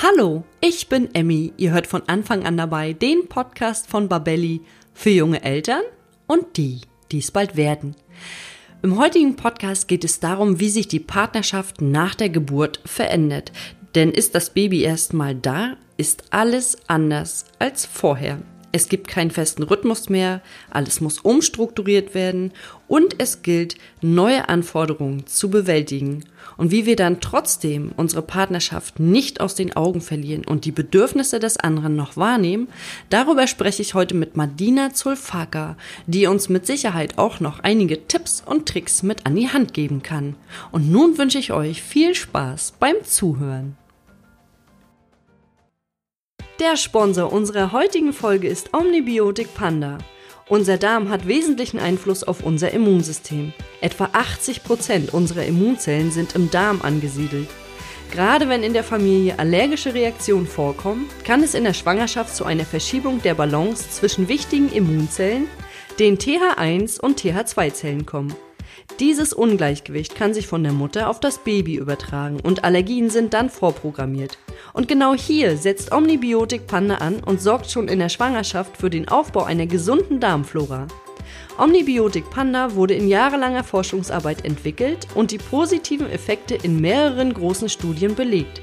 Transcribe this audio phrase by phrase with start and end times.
[0.00, 1.52] Hallo, ich bin Emmy.
[1.56, 4.60] Ihr hört von Anfang an dabei den Podcast von Babelli
[4.94, 5.82] für junge Eltern
[6.28, 7.96] und die, die es bald werden.
[8.82, 13.50] Im heutigen Podcast geht es darum, wie sich die Partnerschaft nach der Geburt verändert.
[13.96, 18.38] Denn ist das Baby erstmal da, ist alles anders als vorher.
[18.70, 22.52] Es gibt keinen festen Rhythmus mehr, alles muss umstrukturiert werden
[22.86, 26.24] und es gilt, neue Anforderungen zu bewältigen.
[26.58, 31.38] Und wie wir dann trotzdem unsere Partnerschaft nicht aus den Augen verlieren und die Bedürfnisse
[31.38, 32.68] des anderen noch wahrnehmen,
[33.08, 35.76] darüber spreche ich heute mit Madina Zulfaka,
[36.06, 40.02] die uns mit Sicherheit auch noch einige Tipps und Tricks mit an die Hand geben
[40.02, 40.36] kann.
[40.72, 43.76] Und nun wünsche ich euch viel Spaß beim Zuhören.
[46.60, 49.98] Der Sponsor unserer heutigen Folge ist Omnibiotik Panda.
[50.48, 53.52] Unser Darm hat wesentlichen Einfluss auf unser Immunsystem.
[53.80, 57.48] Etwa 80 Prozent unserer Immunzellen sind im Darm angesiedelt.
[58.10, 62.64] Gerade wenn in der Familie allergische Reaktionen vorkommen, kann es in der Schwangerschaft zu einer
[62.64, 65.46] Verschiebung der Balance zwischen wichtigen Immunzellen,
[66.00, 68.34] den TH1 und TH2-Zellen kommen.
[68.98, 73.48] Dieses Ungleichgewicht kann sich von der Mutter auf das Baby übertragen und Allergien sind dann
[73.48, 74.38] vorprogrammiert.
[74.78, 79.08] Und genau hier setzt Omnibiotik Panda an und sorgt schon in der Schwangerschaft für den
[79.08, 80.86] Aufbau einer gesunden Darmflora.
[81.58, 88.14] Omnibiotik Panda wurde in jahrelanger Forschungsarbeit entwickelt und die positiven Effekte in mehreren großen Studien
[88.14, 88.62] belegt.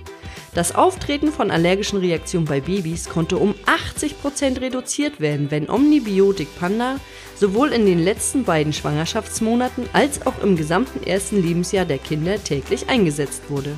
[0.53, 6.95] Das Auftreten von allergischen Reaktionen bei Babys konnte um 80% reduziert werden, wenn Omnibiotik Panda
[7.35, 12.88] sowohl in den letzten beiden Schwangerschaftsmonaten als auch im gesamten ersten Lebensjahr der Kinder täglich
[12.88, 13.77] eingesetzt wurde.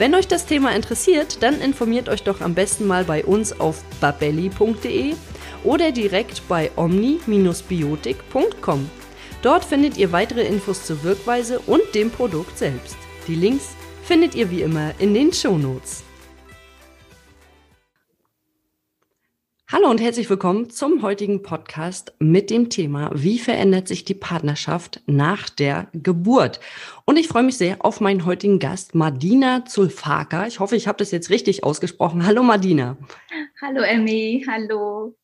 [0.00, 3.84] Wenn euch das Thema interessiert, dann informiert euch doch am besten mal bei uns auf
[4.00, 5.14] babelli.de
[5.62, 8.90] oder direkt bei omni-biotik.com.
[9.42, 12.96] Dort findet ihr weitere Infos zur Wirkweise und dem Produkt selbst.
[13.28, 16.02] Die Links findet ihr wie immer in den Shownotes.
[19.72, 25.00] Hallo und herzlich willkommen zum heutigen Podcast mit dem Thema, wie verändert sich die Partnerschaft
[25.06, 26.58] nach der Geburt?
[27.04, 30.48] Und ich freue mich sehr auf meinen heutigen Gast, Madina Zulfaka.
[30.48, 32.26] Ich hoffe, ich habe das jetzt richtig ausgesprochen.
[32.26, 32.96] Hallo Madina.
[33.62, 35.16] Hallo Emmy, hallo.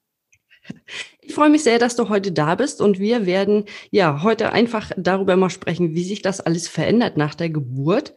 [1.21, 4.93] Ich freue mich sehr, dass du heute da bist und wir werden ja heute einfach
[4.97, 8.15] darüber mal sprechen, wie sich das alles verändert nach der Geburt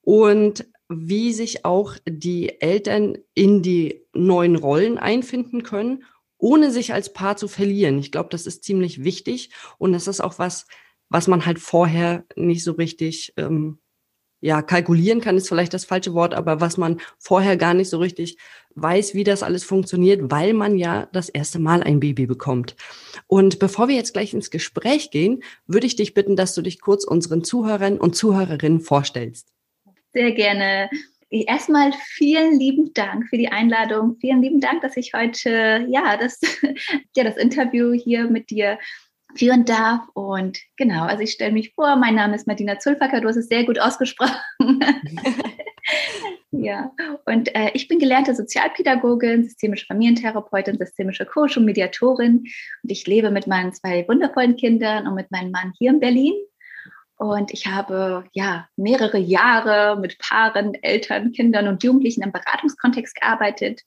[0.00, 6.04] und wie sich auch die Eltern in die neuen Rollen einfinden können,
[6.38, 7.98] ohne sich als Paar zu verlieren.
[7.98, 10.66] Ich glaube, das ist ziemlich wichtig und das ist auch was,
[11.08, 13.78] was man halt vorher nicht so richtig, ähm,
[14.40, 17.98] ja, kalkulieren kann, ist vielleicht das falsche Wort, aber was man vorher gar nicht so
[17.98, 18.36] richtig
[18.74, 22.76] weiß, wie das alles funktioniert, weil man ja das erste Mal ein Baby bekommt.
[23.26, 26.80] Und bevor wir jetzt gleich ins Gespräch gehen, würde ich dich bitten, dass du dich
[26.80, 29.55] kurz unseren Zuhörern und Zuhörerinnen vorstellst.
[30.16, 30.88] Sehr gerne.
[31.28, 34.16] Erstmal vielen lieben Dank für die Einladung.
[34.18, 36.40] Vielen lieben Dank, dass ich heute ja das,
[37.14, 38.78] ja, das Interview hier mit dir
[39.36, 40.08] führen darf.
[40.14, 43.48] Und genau, also ich stelle mich vor, mein Name ist Martina Zulfacker, du hast es
[43.48, 44.40] sehr gut ausgesprochen.
[46.50, 46.92] ja,
[47.26, 52.38] und äh, ich bin gelernte Sozialpädagogin, systemische Familientherapeutin, systemische Coach und Mediatorin.
[52.82, 56.32] Und ich lebe mit meinen zwei wundervollen Kindern und mit meinem Mann hier in Berlin.
[57.18, 63.82] Und ich habe ja mehrere Jahre mit Paaren, Eltern, Kindern und Jugendlichen im Beratungskontext gearbeitet.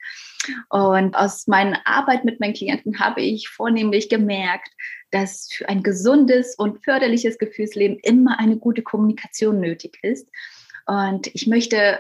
[0.70, 4.72] Und aus meiner Arbeit mit meinen Klienten habe ich vornehmlich gemerkt,
[5.12, 10.28] dass für ein gesundes und förderliches Gefühlsleben immer eine gute Kommunikation nötig ist.
[10.88, 12.00] Und ich möchte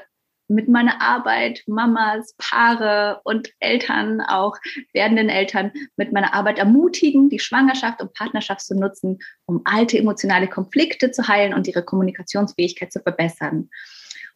[0.50, 4.58] mit meiner Arbeit Mamas, Paare und Eltern, auch
[4.94, 10.48] werdenden Eltern, mit meiner Arbeit ermutigen, die Schwangerschaft und Partnerschaft zu nutzen, um alte emotionale
[10.48, 13.70] Konflikte zu heilen und ihre Kommunikationsfähigkeit zu verbessern.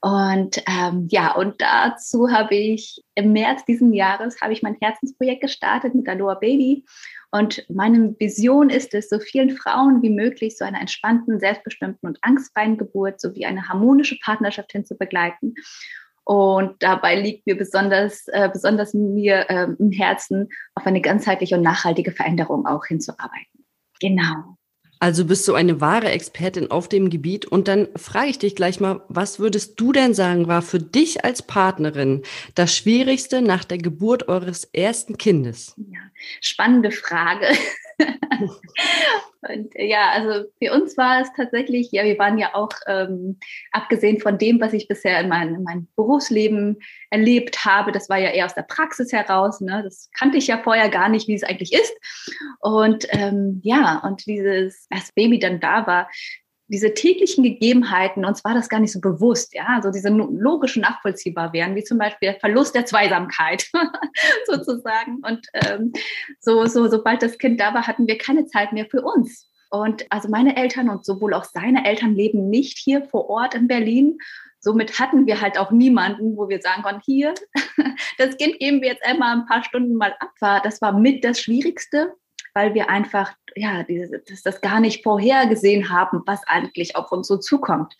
[0.03, 5.41] Und ähm, ja, und dazu habe ich im März diesen Jahres habe ich mein Herzensprojekt
[5.41, 6.84] gestartet mit Aloha Baby.
[7.31, 12.19] Und meine Vision ist es, so vielen Frauen wie möglich zu einer entspannten, selbstbestimmten und
[12.22, 15.56] angstfreien Geburt sowie eine harmonische Partnerschaft hin zu begleiten.
[16.25, 21.63] Und dabei liegt mir besonders, äh, besonders mir äh, im Herzen, auf eine ganzheitliche und
[21.63, 23.65] nachhaltige Veränderung auch hinzuarbeiten.
[24.00, 24.57] Genau.
[25.03, 27.45] Also bist du eine wahre Expertin auf dem Gebiet.
[27.45, 31.25] Und dann frage ich dich gleich mal, was würdest du denn sagen, war für dich
[31.25, 32.21] als Partnerin
[32.56, 35.74] das Schwierigste nach der Geburt eures ersten Kindes?
[35.75, 36.00] Ja,
[36.41, 37.47] spannende Frage.
[39.49, 43.39] Und äh, ja, also für uns war es tatsächlich, ja, wir waren ja auch, ähm,
[43.71, 46.79] abgesehen von dem, was ich bisher in, mein, in meinem Berufsleben
[47.09, 49.81] erlebt habe, das war ja eher aus der Praxis heraus, ne?
[49.83, 51.93] das kannte ich ja vorher gar nicht, wie es eigentlich ist.
[52.59, 56.09] Und ähm, ja, und dieses, als Baby dann da war,
[56.73, 61.53] diese täglichen Gegebenheiten, uns war das gar nicht so bewusst, ja, also diese logischen nachvollziehbar
[61.53, 63.69] wären, wie zum Beispiel der Verlust der Zweisamkeit
[64.47, 65.19] sozusagen.
[65.23, 65.93] Und ähm,
[66.39, 69.47] so, so, sobald das Kind da war, hatten wir keine Zeit mehr für uns.
[69.69, 73.67] Und also meine Eltern und sowohl auch seine Eltern leben nicht hier vor Ort in
[73.67, 74.17] Berlin.
[74.59, 77.35] Somit hatten wir halt auch niemanden, wo wir sagen konnten, hier,
[78.17, 80.61] das Kind geben wir jetzt einmal ein paar Stunden mal ab.
[80.63, 82.13] Das war mit das Schwierigste,
[82.55, 87.27] weil wir einfach ja diese, das, das gar nicht vorhergesehen haben, was eigentlich auf uns
[87.27, 87.95] so zukommt.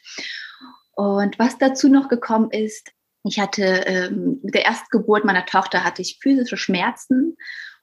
[0.95, 2.91] Und was dazu noch gekommen ist,
[3.23, 7.38] ich hatte ähm, mit der Erstgeburt meiner Tochter hatte ich physische Schmerzen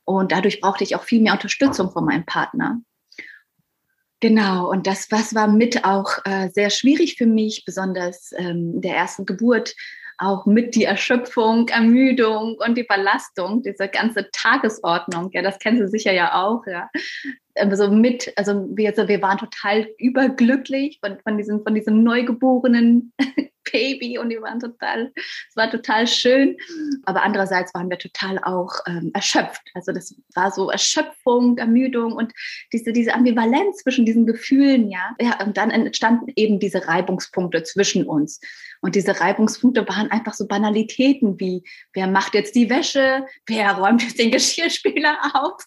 [0.04, 2.80] und dadurch brauchte ich auch viel mehr Unterstützung von meinem Partner.
[4.20, 8.94] Genau, und das was war mit auch äh, sehr schwierig für mich, besonders ähm, der
[8.94, 9.74] ersten Geburt,
[10.18, 15.88] auch mit die Erschöpfung, Ermüdung und die Belastung, diese ganze Tagesordnung, ja, das kennen Sie
[15.88, 16.90] sicher ja auch, ja.
[17.60, 23.12] Also mit, also wir, also wir waren total überglücklich von, von diesem, von diesem neugeborenen
[23.72, 26.56] Baby und die waren total, es war total schön.
[27.04, 29.62] Aber andererseits waren wir total auch ähm, erschöpft.
[29.74, 32.32] Also das war so Erschöpfung, Ermüdung und
[32.72, 35.14] diese, diese Ambivalenz zwischen diesen Gefühlen, ja.
[35.20, 35.42] ja.
[35.44, 38.40] Und dann entstanden eben diese Reibungspunkte zwischen uns.
[38.82, 41.62] Und diese Reibungspunkte waren einfach so Banalitäten wie,
[41.92, 45.62] wer macht jetzt die Wäsche, wer räumt jetzt den Geschirrspüler auf?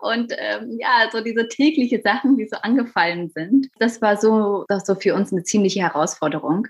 [0.00, 3.68] Und ähm, ja, so diese tägliche Sachen, die so angefallen sind.
[3.78, 6.66] Das war so, das so für uns eine ziemliche Herausforderung.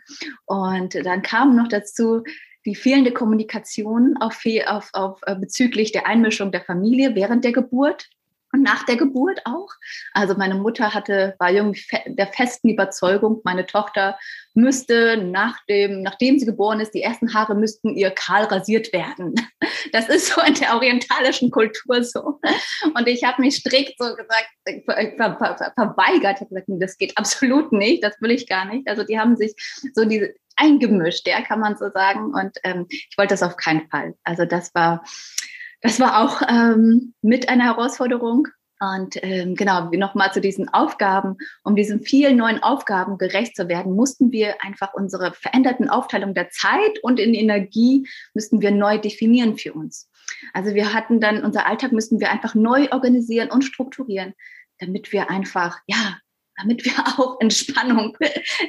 [0.46, 2.22] Und dann kam noch dazu,
[2.64, 8.08] die fehlende Kommunikation auf, auf, auf, äh, bezüglich der Einmischung der Familie während der Geburt
[8.52, 9.68] und nach der Geburt auch.
[10.12, 14.18] Also meine Mutter hatte, war irgendwie der festen Überzeugung, meine Tochter
[14.54, 19.34] müsste nach dem, nachdem sie geboren ist, die ersten Haare müssten ihr kahl rasiert werden.
[19.92, 22.40] Das ist so in der orientalischen Kultur so.
[22.94, 24.48] Und ich habe mich strikt so gesagt,
[24.84, 26.36] ver, ver, ver, verweigert.
[26.36, 28.86] Ich habe gesagt, das geht absolut nicht, das will ich gar nicht.
[28.86, 29.54] Also die haben sich
[29.94, 32.34] so diese eingemischt, ja, kann man so sagen.
[32.34, 34.14] Und ähm, ich wollte das auf keinen Fall.
[34.24, 35.02] Also das war
[35.80, 38.48] das war auch ähm, mit einer Herausforderung.
[38.80, 43.96] Und ähm, genau, nochmal zu diesen Aufgaben, um diesen vielen neuen Aufgaben gerecht zu werden,
[43.96, 49.56] mussten wir einfach unsere veränderten Aufteilung der Zeit und in Energie müssten wir neu definieren
[49.58, 50.08] für uns.
[50.52, 54.34] Also wir hatten dann, unser Alltag müssten wir einfach neu organisieren und strukturieren,
[54.78, 56.18] damit wir einfach, ja,
[56.58, 58.16] damit wir auch Entspannung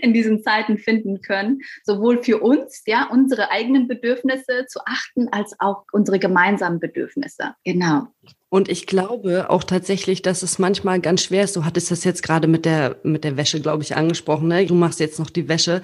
[0.01, 5.55] in diesen Zeiten finden können, sowohl für uns, ja, unsere eigenen Bedürfnisse zu achten, als
[5.59, 7.55] auch unsere gemeinsamen Bedürfnisse.
[7.63, 8.07] Genau.
[8.51, 11.55] Und ich glaube auch tatsächlich, dass es manchmal ganz schwer ist.
[11.55, 14.47] Du hattest das jetzt gerade mit der, mit der Wäsche, glaube ich, angesprochen.
[14.47, 14.65] Ne?
[14.65, 15.83] Du machst jetzt noch die Wäsche.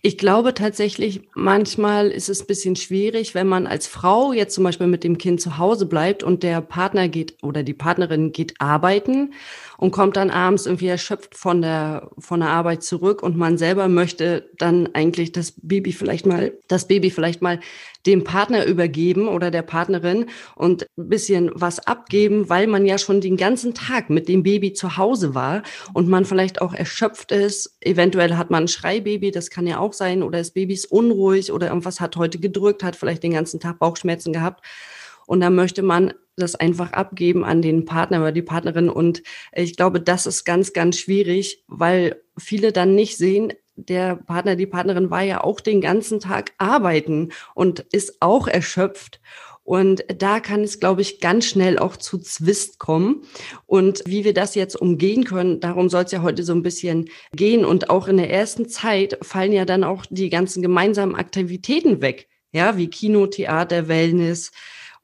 [0.00, 4.62] Ich glaube tatsächlich, manchmal ist es ein bisschen schwierig, wenn man als Frau jetzt zum
[4.62, 8.60] Beispiel mit dem Kind zu Hause bleibt und der Partner geht oder die Partnerin geht
[8.60, 9.32] arbeiten
[9.76, 13.88] und kommt dann abends irgendwie erschöpft von der, von der Arbeit zurück und man selber
[13.88, 17.58] möchte dann eigentlich das Baby vielleicht mal, das Baby vielleicht mal
[18.06, 20.26] dem Partner übergeben oder der Partnerin
[20.56, 24.72] und ein bisschen was abgeben, weil man ja schon den ganzen Tag mit dem Baby
[24.72, 27.76] zu Hause war und man vielleicht auch erschöpft ist.
[27.80, 31.52] Eventuell hat man ein Schreibaby, das kann ja auch sein, oder das Baby ist unruhig
[31.52, 34.64] oder irgendwas hat heute gedrückt, hat vielleicht den ganzen Tag Bauchschmerzen gehabt.
[35.26, 38.88] Und dann möchte man das einfach abgeben an den Partner oder die Partnerin.
[38.88, 39.22] Und
[39.52, 44.66] ich glaube, das ist ganz, ganz schwierig, weil viele dann nicht sehen, der Partner, die
[44.66, 49.20] Partnerin war ja auch den ganzen Tag arbeiten und ist auch erschöpft.
[49.64, 53.22] Und da kann es, glaube ich, ganz schnell auch zu Zwist kommen.
[53.66, 57.08] Und wie wir das jetzt umgehen können, darum soll es ja heute so ein bisschen
[57.34, 57.64] gehen.
[57.64, 62.28] Und auch in der ersten Zeit fallen ja dann auch die ganzen gemeinsamen Aktivitäten weg.
[62.52, 64.52] Ja, wie Kino, Theater, Wellness,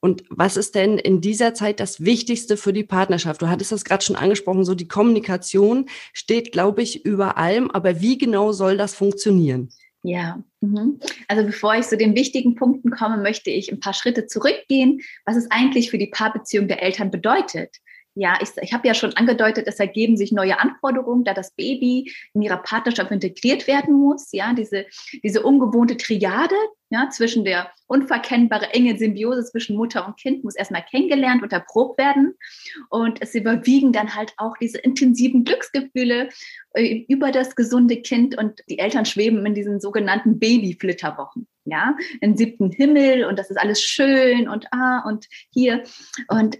[0.01, 3.43] und was ist denn in dieser Zeit das Wichtigste für die Partnerschaft?
[3.43, 7.71] Du hattest das gerade schon angesprochen, so die Kommunikation steht, glaube ich, über allem.
[7.71, 9.69] Aber wie genau soll das funktionieren?
[10.03, 10.99] Ja, mhm.
[11.29, 15.37] also bevor ich zu den wichtigen Punkten komme, möchte ich ein paar Schritte zurückgehen, was
[15.37, 17.77] es eigentlich für die Paarbeziehung der Eltern bedeutet.
[18.21, 22.13] Ja, ich, ich habe ja schon angedeutet, es ergeben sich neue Anforderungen, da das Baby
[22.35, 24.29] in ihrer Partnerschaft integriert werden muss.
[24.33, 24.85] Ja, diese,
[25.23, 26.55] diese ungewohnte Triade
[26.91, 31.97] ja, zwischen der unverkennbare enge Symbiose zwischen Mutter und Kind muss erstmal kennengelernt und erprobt
[31.97, 32.35] werden.
[32.91, 36.29] Und es überwiegen dann halt auch diese intensiven Glücksgefühle
[36.75, 41.49] äh, über das gesunde Kind und die Eltern schweben in diesen sogenannten Babyflitterwochen.
[41.65, 45.85] Ja, im siebten Himmel und das ist alles schön und ah und hier.
[46.29, 46.59] Und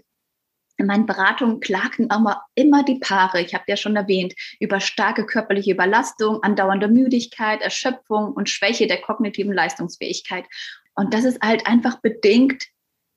[0.81, 5.25] in meinen Beratungen klagen aber immer die Paare, ich habe ja schon erwähnt, über starke
[5.25, 10.45] körperliche Überlastung, andauernde Müdigkeit, Erschöpfung und Schwäche der kognitiven Leistungsfähigkeit.
[10.95, 12.65] Und das ist halt einfach bedingt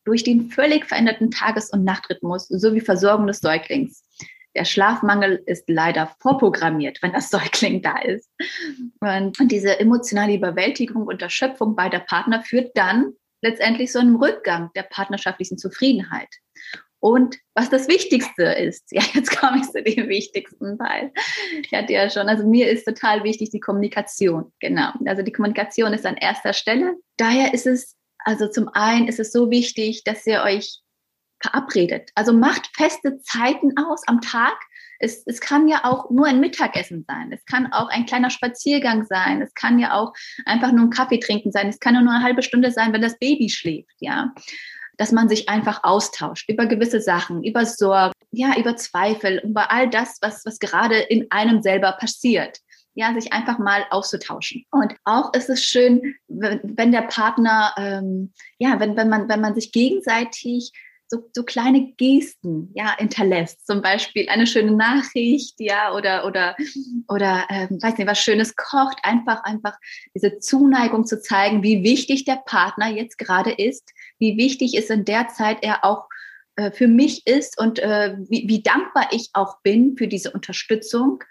[0.05, 4.05] durch den völlig veränderten Tages- und Nachtrhythmus sowie Versorgung des Säuglings.
[4.55, 8.31] der Schlafmangel ist leider vorprogrammiert, wenn das Säugling da ist.
[9.01, 14.85] Und, diese emotionale Überwältigung und Erschöpfung beider Partner führt dann letztendlich so einem Rückgang der
[14.85, 16.29] partnerschaftlichen Zufriedenheit.
[17.05, 21.13] Und was das Wichtigste ist, ja, jetzt komme ich zu dem wichtigsten Teil.
[21.63, 24.51] Ich hatte ja schon, also mir ist total wichtig die Kommunikation.
[24.59, 24.91] Genau.
[25.05, 26.95] Also die Kommunikation ist an erster Stelle.
[27.19, 30.81] Daher ist es, also zum einen ist es so wichtig, dass ihr euch
[31.43, 32.09] verabredet.
[32.15, 34.57] Also macht feste Zeiten aus am Tag.
[34.99, 37.31] Es, es kann ja auch nur ein Mittagessen sein.
[37.33, 39.43] Es kann auch ein kleiner Spaziergang sein.
[39.43, 40.15] Es kann ja auch
[40.47, 41.69] einfach nur ein Kaffee trinken sein.
[41.69, 44.33] Es kann nur eine halbe Stunde sein, wenn das Baby schläft, ja
[44.97, 49.89] dass man sich einfach austauscht über gewisse Sachen, über Sorgen, ja, über Zweifel, über all
[49.89, 52.59] das, was, was gerade in einem selber passiert.
[52.97, 54.65] Ja, sich einfach mal auszutauschen.
[54.71, 59.41] Und auch ist es schön, wenn, wenn der Partner, ähm, ja, wenn, wenn man, wenn
[59.41, 60.71] man sich gegenseitig
[61.09, 63.67] so, so kleine Gesten ja hinterlässt.
[63.67, 66.57] Zum Beispiel eine schöne Nachricht, ja, oder oder
[67.09, 68.99] oder ähm, weiß nicht, was Schönes kocht.
[69.03, 69.77] Einfach einfach
[70.15, 75.05] diese Zuneigung zu zeigen, wie wichtig der Partner jetzt gerade ist, wie wichtig es in
[75.05, 76.09] der Zeit er auch
[76.57, 81.23] äh, für mich ist und äh, wie, wie dankbar ich auch bin für diese Unterstützung,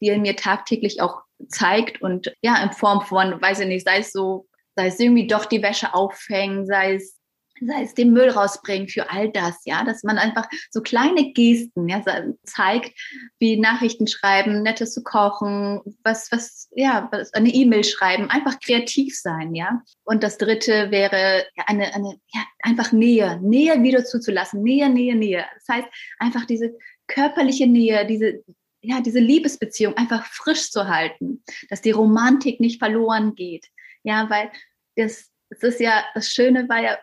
[0.00, 3.98] die er mir tagtäglich auch zeigt und ja in Form von, weiß ich nicht, sei
[3.98, 7.19] es so sei es irgendwie doch die Wäsche aufhängen, sei es
[7.60, 11.88] sei es den Müll rausbringen, für all das, ja, dass man einfach so kleine Gesten,
[11.88, 12.02] ja,
[12.44, 12.92] zeigt,
[13.38, 19.18] wie Nachrichten schreiben, nettes zu kochen, was, was, ja, was, eine E-Mail schreiben, einfach kreativ
[19.18, 19.82] sein, ja.
[20.04, 25.14] Und das dritte wäre ja, eine, eine, ja, einfach Nähe, Nähe wieder zuzulassen, Nähe, Nähe,
[25.14, 25.44] Nähe.
[25.54, 25.88] Das heißt,
[26.18, 26.76] einfach diese
[27.06, 28.42] körperliche Nähe, diese,
[28.82, 33.66] ja, diese Liebesbeziehung einfach frisch zu halten, dass die Romantik nicht verloren geht,
[34.02, 34.50] ja, weil
[34.96, 36.98] das, das ist ja, das Schöne war ja,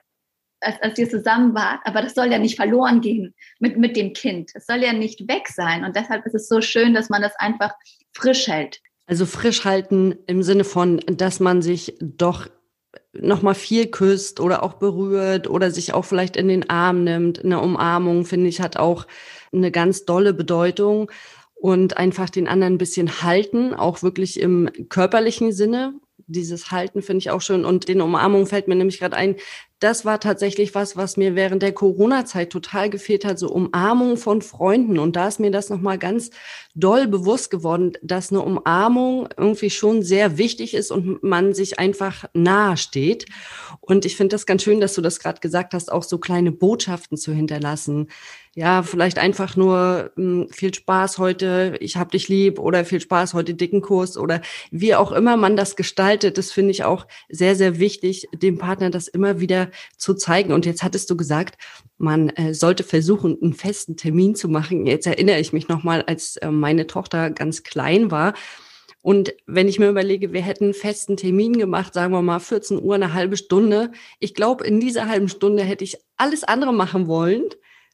[0.62, 4.14] als, als ihr zusammen wart, aber das soll ja nicht verloren gehen mit, mit dem
[4.14, 4.52] Kind.
[4.54, 5.84] Es soll ja nicht weg sein.
[5.84, 7.74] Und deshalb ist es so schön, dass man das einfach
[8.14, 8.82] frisch hält.
[9.06, 12.48] Also frisch halten im Sinne von, dass man sich doch
[13.14, 17.44] noch mal viel küsst oder auch berührt oder sich auch vielleicht in den Arm nimmt.
[17.44, 19.08] Eine Umarmung, finde ich, hat auch
[19.54, 21.12] eine ganz dolle Bedeutung
[21.56, 25.94] und einfach den anderen ein bisschen halten, auch wirklich im körperlichen Sinne.
[26.28, 29.36] Dieses Halten finde ich auch schön und den Umarmung fällt mir nämlich gerade ein,
[29.80, 34.42] das war tatsächlich was, was mir während der Corona-Zeit total gefehlt hat, so Umarmung von
[34.42, 34.98] Freunden.
[34.98, 36.32] Und da ist mir das nochmal ganz
[36.74, 42.26] doll bewusst geworden, dass eine Umarmung irgendwie schon sehr wichtig ist und man sich einfach
[42.34, 43.26] nahe steht.
[43.80, 46.52] Und ich finde das ganz schön, dass du das gerade gesagt hast, auch so kleine
[46.52, 48.08] Botschaften zu hinterlassen.
[48.58, 53.36] Ja, vielleicht einfach nur hm, viel Spaß heute, ich hab dich lieb oder viel Spaß
[53.36, 57.56] heute dicken Kurs oder wie auch immer man das gestaltet, das finde ich auch sehr,
[57.56, 60.54] sehr wichtig, dem Partner das immer wieder zu zeigen.
[60.54, 61.62] Und jetzt hattest du gesagt,
[62.00, 64.88] man äh, sollte versuchen, einen festen Termin zu machen.
[64.88, 68.34] Jetzt erinnere ich mich nochmal, als äh, meine Tochter ganz klein war.
[69.04, 72.82] Und wenn ich mir überlege, wir hätten einen festen Termin gemacht, sagen wir mal 14
[72.82, 73.92] Uhr, eine halbe Stunde.
[74.18, 77.44] Ich glaube, in dieser halben Stunde hätte ich alles andere machen wollen,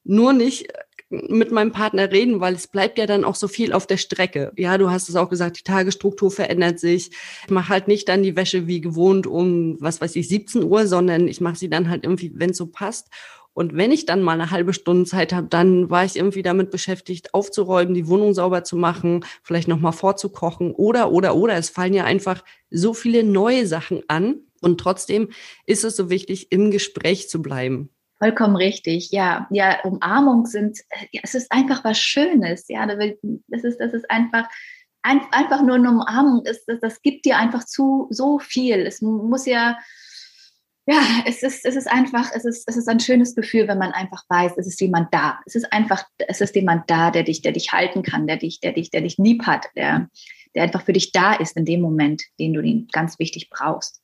[0.04, 0.68] nur nicht
[1.10, 4.52] mit meinem Partner reden, weil es bleibt ja dann auch so viel auf der Strecke.
[4.58, 7.12] Ja, du hast es auch gesagt, die Tagesstruktur verändert sich.
[7.46, 10.88] Ich mache halt nicht dann die Wäsche wie gewohnt um, was weiß ich, 17 Uhr,
[10.88, 13.10] sondern ich mache sie dann halt irgendwie, wenn es so passt.
[13.54, 16.72] Und wenn ich dann mal eine halbe Stunde Zeit habe, dann war ich irgendwie damit
[16.72, 21.56] beschäftigt, aufzuräumen, die Wohnung sauber zu machen, vielleicht nochmal vorzukochen oder, oder, oder.
[21.56, 24.40] Es fallen ja einfach so viele neue Sachen an.
[24.62, 25.30] Und trotzdem
[25.68, 27.90] ist es so wichtig, im Gespräch zu bleiben.
[28.20, 29.48] Vollkommen richtig, ja.
[29.52, 30.80] Ja, Umarmung sind,
[31.12, 32.86] ja, es ist einfach was Schönes, ja.
[32.86, 34.48] Das ist, das ist einfach,
[35.04, 38.86] ein, einfach nur eine Umarmung, das, das, das gibt dir einfach zu so viel.
[38.86, 39.78] Es muss ja,
[40.86, 43.92] ja, es ist, es ist einfach, es ist, es ist ein schönes Gefühl, wenn man
[43.92, 45.40] einfach weiß, es ist jemand da.
[45.46, 48.60] Es ist einfach, es ist jemand da, der dich, der dich halten kann, der dich,
[48.60, 50.10] der dich, der dich lieb hat, der,
[50.56, 54.02] der einfach für dich da ist in dem Moment, den du ihn ganz wichtig brauchst.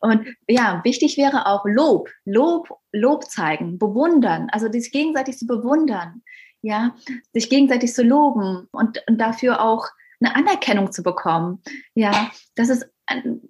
[0.00, 6.22] Und ja, wichtig wäre auch Lob, Lob, Lob zeigen, bewundern, also sich gegenseitig zu bewundern,
[6.62, 6.94] ja,
[7.32, 9.88] sich gegenseitig zu loben und, und dafür auch
[10.22, 11.62] eine Anerkennung zu bekommen.
[11.94, 12.86] Ja, das ist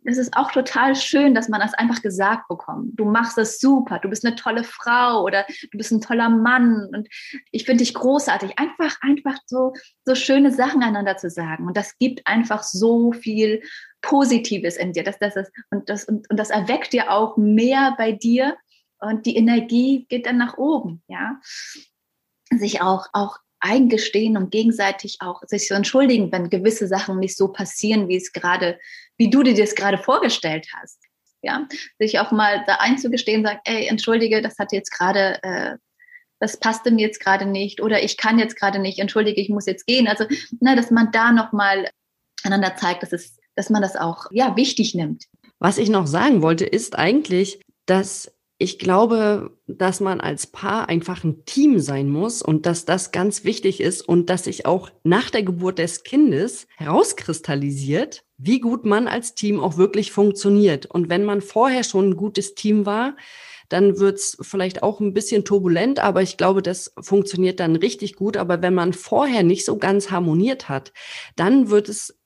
[0.04, 2.98] es ist auch total schön, dass man das einfach gesagt bekommt.
[2.98, 6.88] Du machst es super, du bist eine tolle Frau oder du bist ein toller Mann
[6.92, 7.08] und
[7.50, 8.58] ich finde dich großartig.
[8.58, 9.72] Einfach, einfach so,
[10.04, 11.66] so schöne Sachen einander zu sagen.
[11.66, 13.62] Und das gibt einfach so viel
[14.00, 15.04] Positives in dir.
[15.04, 18.56] Das, das ist, und, das, und, und das erweckt dir auch mehr bei dir
[18.98, 21.40] und die Energie geht dann nach oben, ja.
[22.50, 27.48] Sich auch, auch eingestehen und gegenseitig auch sich zu entschuldigen, wenn gewisse Sachen nicht so
[27.48, 28.78] passieren, wie es gerade,
[29.16, 30.98] wie du dir das gerade vorgestellt hast.
[31.42, 31.66] Ja,
[31.98, 35.76] sich auch mal da einzugestehen, sagen, ey, entschuldige, das hat jetzt gerade, äh,
[36.38, 39.66] das passte mir jetzt gerade nicht oder ich kann jetzt gerade nicht, entschuldige, ich muss
[39.66, 40.06] jetzt gehen.
[40.06, 40.24] Also,
[40.60, 41.88] na, dass man da nochmal
[42.44, 45.24] einander zeigt, dass, es, dass man das auch ja, wichtig nimmt.
[45.58, 51.24] Was ich noch sagen wollte, ist eigentlich, dass ich glaube, dass man als Paar einfach
[51.24, 55.30] ein Team sein muss und dass das ganz wichtig ist und dass sich auch nach
[55.30, 60.86] der Geburt des Kindes herauskristallisiert, wie gut man als Team auch wirklich funktioniert.
[60.86, 63.16] Und wenn man vorher schon ein gutes Team war,
[63.68, 68.36] dann wird's vielleicht auch ein bisschen turbulent, aber ich glaube, das funktioniert dann richtig gut.
[68.36, 70.92] Aber wenn man vorher nicht so ganz harmoniert hat,
[71.34, 72.16] dann wird es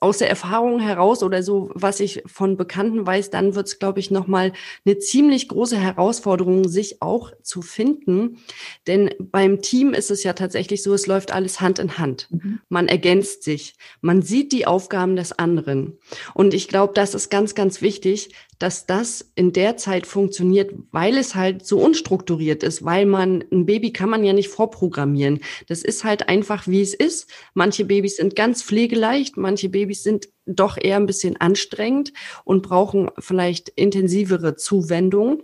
[0.00, 4.00] aus der Erfahrung heraus oder so, was ich von Bekannten weiß, dann wird es, glaube
[4.00, 4.52] ich, nochmal
[4.84, 8.38] eine ziemlich große Herausforderung, sich auch zu finden.
[8.86, 12.28] Denn beim Team ist es ja tatsächlich so, es läuft alles Hand in Hand.
[12.30, 12.60] Mhm.
[12.68, 13.74] Man ergänzt sich.
[14.00, 15.98] Man sieht die Aufgaben des anderen.
[16.34, 21.16] Und ich glaube, das ist ganz, ganz wichtig, dass das in der Zeit funktioniert, weil
[21.16, 25.40] es halt so unstrukturiert ist, weil man, ein Baby kann man ja nicht vorprogrammieren.
[25.68, 27.30] Das ist halt einfach, wie es ist.
[27.54, 32.12] Manche Babys sind ganz pflegeleicht, manche Babys sind doch eher ein bisschen anstrengend
[32.44, 35.42] und brauchen vielleicht intensivere Zuwendung.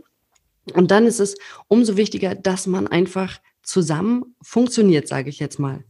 [0.75, 1.37] Und dann ist es
[1.69, 5.85] umso wichtiger, dass man einfach zusammen funktioniert, sage ich jetzt mal.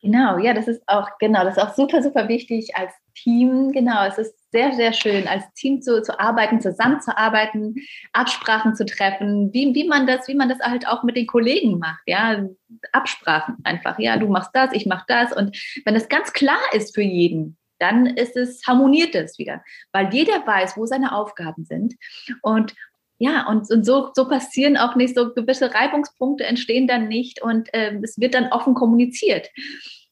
[0.00, 3.72] Genau, ja, das ist auch, genau, das ist auch super, super wichtig als Team.
[3.72, 7.76] Genau, es ist sehr, sehr schön, als Team zu, zu arbeiten, zusammenzuarbeiten,
[8.12, 11.78] Absprachen zu treffen, wie, wie man das, wie man das halt auch mit den Kollegen
[11.78, 12.44] macht, ja,
[12.92, 15.34] Absprachen einfach, ja, du machst das, ich mach das.
[15.34, 19.62] Und wenn es ganz klar ist für jeden, dann ist es, harmoniert es wieder,
[19.92, 21.94] weil jeder weiß, wo seine Aufgaben sind.
[22.42, 22.74] Und
[23.18, 27.72] ja, und, und so, so passieren auch nicht, so gewisse Reibungspunkte entstehen dann nicht und
[27.74, 29.48] äh, es wird dann offen kommuniziert.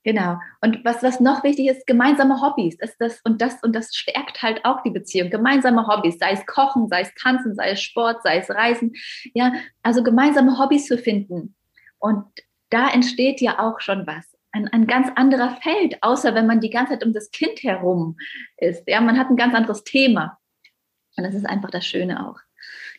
[0.06, 0.38] Genau.
[0.60, 2.76] Und was, was noch wichtig ist, gemeinsame Hobbys.
[2.78, 5.30] Ist das, und, das, und das stärkt halt auch die Beziehung.
[5.30, 8.94] Gemeinsame Hobbys, sei es Kochen, sei es Tanzen, sei es Sport, sei es Reisen.
[9.34, 11.56] Ja, also gemeinsame Hobbys zu finden.
[11.98, 12.24] Und
[12.70, 14.24] da entsteht ja auch schon was.
[14.52, 18.16] Ein, ein ganz anderer Feld, außer wenn man die ganze Zeit um das Kind herum
[18.58, 18.84] ist.
[18.86, 20.38] Ja, man hat ein ganz anderes Thema.
[21.16, 22.38] Und das ist einfach das Schöne auch.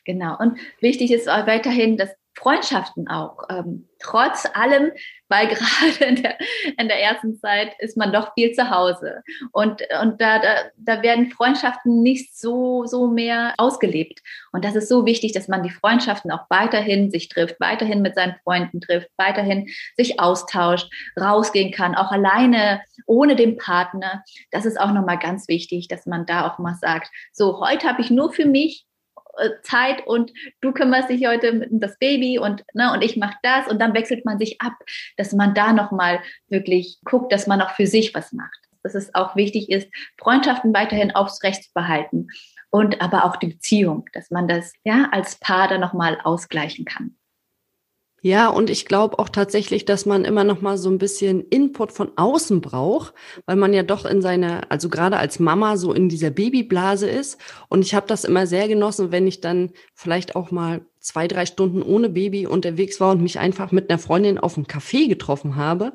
[0.04, 0.38] Genau.
[0.38, 3.38] Und wichtig ist weiterhin, dass Freundschaften auch.
[3.50, 4.92] Ähm, trotz allem,
[5.28, 6.38] weil gerade in der,
[6.78, 9.24] in der ersten Zeit ist man doch viel zu Hause.
[9.52, 14.22] Und, und da, da, da werden Freundschaften nicht so, so mehr ausgelebt.
[14.52, 18.16] Und das ist so wichtig, dass man die Freundschaften auch weiterhin sich trifft, weiterhin mit
[18.16, 24.24] seinen Freunden trifft, weiterhin sich austauscht, rausgehen kann, auch alleine, ohne den Partner.
[24.52, 28.02] Das ist auch nochmal ganz wichtig, dass man da auch mal sagt, so, heute habe
[28.02, 28.88] ich nur für mich
[29.62, 33.68] Zeit und du kümmerst dich heute um das Baby und, ne, und ich mache das
[33.68, 34.74] und dann wechselt man sich ab,
[35.18, 38.60] dass man da nochmal wirklich guckt, dass man auch für sich was macht.
[38.84, 39.88] Dass es auch wichtig ist,
[40.20, 42.28] Freundschaften weiterhin aufs Recht zu behalten
[42.70, 47.16] und aber auch die Beziehung, dass man das ja als Paar dann nochmal ausgleichen kann.
[48.28, 51.94] Ja, und ich glaube auch tatsächlich, dass man immer noch mal so ein bisschen Input
[51.94, 53.14] von außen braucht,
[53.46, 57.40] weil man ja doch in seiner, also gerade als Mama so in dieser Babyblase ist.
[57.70, 61.46] Und ich habe das immer sehr genossen, wenn ich dann vielleicht auch mal zwei, drei
[61.46, 65.56] Stunden ohne Baby unterwegs war und mich einfach mit einer Freundin auf einem Café getroffen
[65.56, 65.94] habe,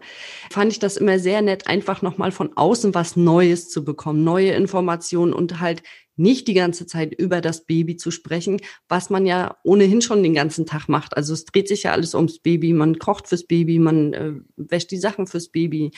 [0.51, 4.25] fand ich das immer sehr nett, einfach noch mal von außen was Neues zu bekommen,
[4.25, 5.83] neue Informationen und halt
[6.17, 10.35] nicht die ganze Zeit über das Baby zu sprechen, was man ja ohnehin schon den
[10.35, 11.17] ganzen Tag macht.
[11.17, 12.73] Also es dreht sich ja alles ums Baby.
[12.75, 15.91] Man kocht fürs Baby, man äh, wäscht die Sachen fürs Baby.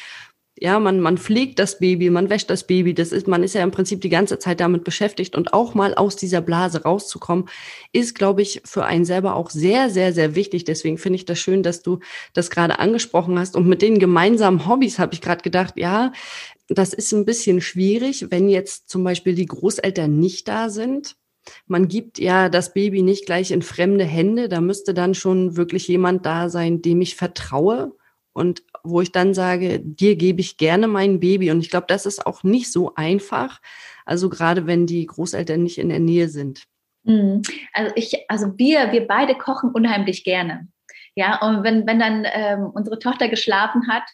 [0.64, 2.94] Ja, man, man pflegt das Baby, man wäscht das Baby.
[2.94, 5.94] Das ist, man ist ja im Prinzip die ganze Zeit damit beschäftigt und auch mal
[5.94, 7.50] aus dieser Blase rauszukommen,
[7.92, 10.64] ist, glaube ich, für einen selber auch sehr, sehr, sehr wichtig.
[10.64, 11.98] Deswegen finde ich das schön, dass du
[12.32, 13.56] das gerade angesprochen hast.
[13.56, 16.12] Und mit den gemeinsamen Hobbys habe ich gerade gedacht, ja,
[16.68, 21.16] das ist ein bisschen schwierig, wenn jetzt zum Beispiel die Großeltern nicht da sind.
[21.66, 24.48] Man gibt ja das Baby nicht gleich in fremde Hände.
[24.48, 27.92] Da müsste dann schon wirklich jemand da sein, dem ich vertraue
[28.32, 31.50] und wo ich dann sage, dir gebe ich gerne mein Baby.
[31.50, 33.60] Und ich glaube, das ist auch nicht so einfach.
[34.04, 36.64] Also gerade wenn die Großeltern nicht in der Nähe sind.
[37.04, 37.42] Mhm.
[37.72, 40.68] Also ich, also wir, wir beide kochen unheimlich gerne.
[41.16, 44.04] Ja, und wenn, wenn dann ähm, unsere Tochter geschlafen hat,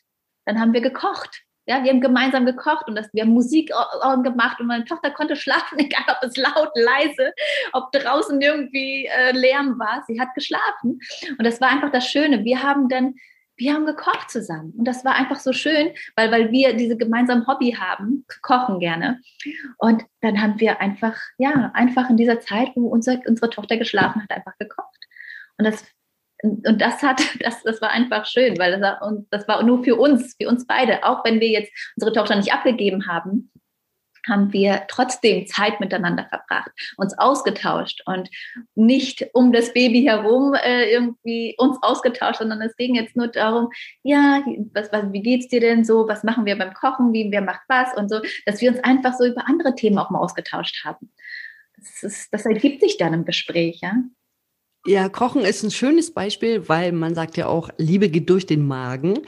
[0.44, 1.44] dann haben wir gekocht.
[1.66, 3.70] Ja, wir haben gemeinsam gekocht und das, wir haben Musik
[4.22, 7.32] gemacht und meine Tochter konnte schlafen, egal ob es laut, leise,
[7.72, 10.02] ob draußen irgendwie äh, Lärm war.
[10.06, 11.00] Sie hat geschlafen.
[11.38, 12.44] Und das war einfach das Schöne.
[12.44, 13.14] Wir haben dann,
[13.60, 14.72] wir haben gekocht zusammen.
[14.76, 19.20] Und das war einfach so schön, weil, weil wir diese gemeinsamen Hobby haben, kochen gerne.
[19.78, 24.22] Und dann haben wir einfach, ja, einfach in dieser Zeit, wo unser, unsere Tochter geschlafen
[24.22, 24.98] hat, einfach gekocht.
[25.58, 25.84] Und das
[26.42, 29.96] und das hat, das, das war einfach schön, weil das und das war nur für
[29.96, 33.50] uns, für uns beide, auch wenn wir jetzt unsere Tochter nicht abgegeben haben.
[34.28, 38.28] Haben wir trotzdem Zeit miteinander verbracht, uns ausgetauscht und
[38.74, 43.70] nicht um das Baby herum äh, irgendwie uns ausgetauscht, sondern es ging jetzt nur darum,
[44.02, 47.42] ja, was, was, wie geht's dir denn so, was machen wir beim Kochen, wie, wer
[47.42, 50.84] macht was und so, dass wir uns einfach so über andere Themen auch mal ausgetauscht
[50.84, 51.12] haben.
[51.76, 53.94] Das, ist, das ergibt sich dann im Gespräch, ja.
[54.86, 58.66] Ja, Kochen ist ein schönes Beispiel, weil man sagt ja auch, Liebe geht durch den
[58.66, 59.18] Magen.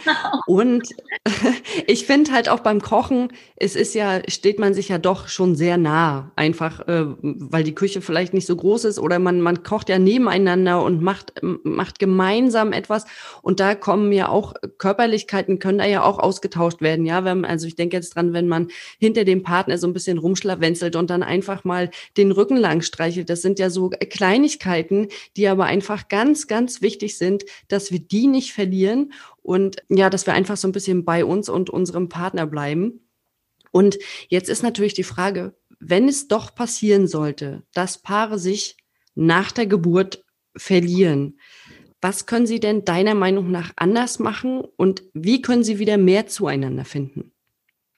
[0.47, 0.89] Und
[1.87, 5.55] ich finde halt auch beim Kochen, es ist ja, steht man sich ja doch schon
[5.55, 6.33] sehr nah.
[6.37, 9.99] Einfach, äh, weil die Küche vielleicht nicht so groß ist oder man, man kocht ja
[9.99, 13.05] nebeneinander und macht, macht gemeinsam etwas.
[13.43, 17.05] Und da kommen ja auch Körperlichkeiten, können da ja auch ausgetauscht werden.
[17.05, 20.17] Ja, wenn, also ich denke jetzt dran, wenn man hinter dem Partner so ein bisschen
[20.17, 23.29] rumschlawenzelt und dann einfach mal den Rücken lang streichelt.
[23.29, 27.99] Das sind ja so Kleinigkeiten, die die aber einfach ganz, ganz wichtig sind, dass wir
[27.99, 32.09] die nicht verlieren und ja, dass wir einfach so ein bisschen bei uns und unserem
[32.09, 33.09] Partner bleiben.
[33.73, 38.77] Und jetzt ist natürlich die Frage, wenn es doch passieren sollte, dass Paare sich
[39.17, 40.25] nach der Geburt
[40.57, 41.41] verlieren,
[42.01, 46.29] was können sie denn deiner Meinung nach anders machen und wie können sie wieder mehr
[46.29, 47.33] zueinander finden?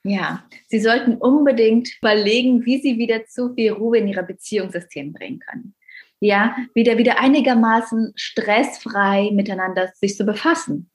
[0.02, 5.40] Ja, Sie sollten unbedingt überlegen, wie Sie wieder zu viel Ruhe in Ihrer Beziehungssystem bringen
[5.40, 5.74] können
[6.20, 10.90] ja, wieder, wieder einigermaßen stressfrei miteinander sich zu befassen.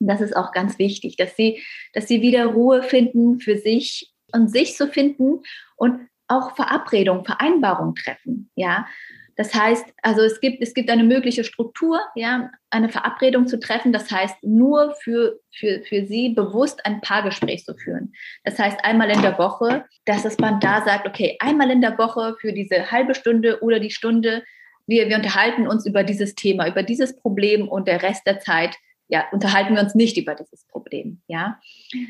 [0.00, 4.12] Und das ist auch ganz wichtig, dass sie, dass sie wieder Ruhe finden für sich
[4.32, 5.42] und sich zu finden
[5.76, 8.86] und auch Verabredungen, Vereinbarungen treffen, ja.
[9.36, 13.92] Das heißt, also es gibt, es gibt eine mögliche Struktur, ja, eine Verabredung zu treffen.
[13.92, 18.12] Das heißt, nur für, für, für Sie bewusst ein Paargespräch zu führen.
[18.44, 21.98] Das heißt, einmal in der Woche, dass es man da sagt, okay, einmal in der
[21.98, 24.44] Woche für diese halbe Stunde oder die Stunde,
[24.86, 28.76] wir, wir unterhalten uns über dieses Thema, über dieses Problem und der Rest der Zeit
[29.08, 31.20] ja, unterhalten wir uns nicht über dieses Problem.
[31.28, 31.60] Ja,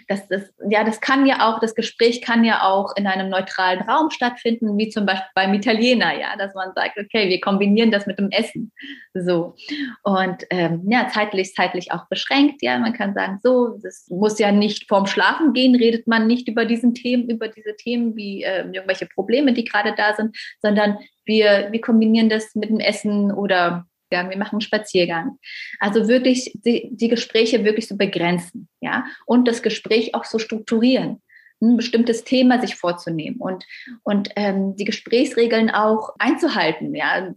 [0.06, 3.82] das, das, ja, das kann ja auch, das Gespräch kann ja auch in einem neutralen
[3.82, 8.06] Raum stattfinden, wie zum Beispiel beim Italiener, ja, dass man sagt, okay, wir kombinieren das
[8.06, 8.72] mit dem Essen.
[9.12, 9.54] So.
[10.02, 12.78] Und ähm, ja, zeitlich, zeitlich auch beschränkt, ja.
[12.78, 16.64] Man kann sagen, so, das muss ja nicht vorm Schlafen gehen, redet man nicht über
[16.64, 21.68] diesen Themen, über diese Themen wie äh, irgendwelche Probleme, die gerade da sind, sondern wir,
[21.70, 25.38] wir kombinieren das mit dem Essen oder Spaziergang, wir machen einen Spaziergang.
[25.80, 31.20] Also wirklich die, die Gespräche wirklich so begrenzen, ja, und das Gespräch auch so strukturieren
[31.62, 33.64] ein bestimmtes Thema sich vorzunehmen und,
[34.02, 36.94] und ähm, die Gesprächsregeln auch einzuhalten.
[36.94, 37.32] Ja,